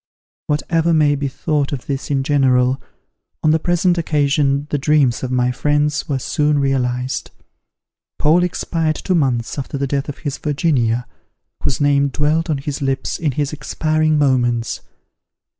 [0.47, 2.81] Whatever may be thought of this in general,
[3.43, 7.29] on the present occasion the dreams of my friends were soon realized.
[8.17, 11.05] Paul expired two months after the death of his Virginia,
[11.61, 14.81] whose name dwelt on his lips in his expiring moments.